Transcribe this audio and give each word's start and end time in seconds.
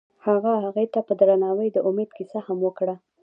هغه 0.25 0.51
هغې 0.63 0.85
ته 0.93 0.99
په 1.07 1.13
درناوي 1.19 1.67
د 1.71 1.77
امید 1.89 2.09
کیسه 2.17 2.39
هم 2.47 2.57
وکړه. 2.63 2.95